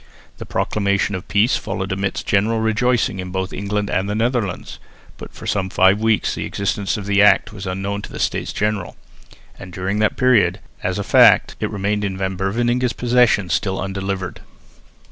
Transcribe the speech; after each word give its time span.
The 0.39 0.47
proclamation 0.47 1.13
of 1.13 1.27
peace 1.27 1.57
followed 1.57 1.91
amidst 1.91 2.25
general 2.25 2.59
rejoicing 2.59 3.23
both 3.31 3.53
in 3.53 3.59
England 3.59 3.91
and 3.91 4.09
the 4.09 4.15
Netherlands; 4.15 4.79
but 5.19 5.31
for 5.31 5.45
some 5.45 5.69
five 5.69 5.99
weeks 5.99 6.33
the 6.33 6.43
existence 6.43 6.97
of 6.97 7.05
the 7.05 7.21
Act 7.21 7.53
was 7.53 7.67
unknown 7.67 8.01
to 8.01 8.11
the 8.11 8.17
States 8.17 8.51
General, 8.51 8.97
and 9.59 9.71
during 9.71 9.99
that 9.99 10.17
period, 10.17 10.59
as 10.81 10.97
a 10.97 11.03
fact, 11.03 11.55
it 11.59 11.69
remained 11.69 12.03
in 12.03 12.17
Van 12.17 12.35
Beverningh's 12.35 12.93
possession 12.93 13.47
still 13.49 13.79
undelivered. 13.79 14.41